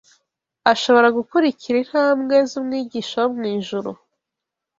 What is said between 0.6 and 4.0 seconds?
Ashobora gukurikira intambwe z’Umwigisha wo mu ijuru